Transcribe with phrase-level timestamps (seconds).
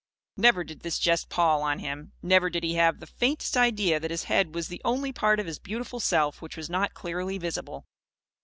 [0.35, 2.11] Never did this jest pall on him.
[2.23, 5.45] Never did he have the faintest idea that his head was the only part of
[5.45, 7.85] his beautiful self which was not clearly visible.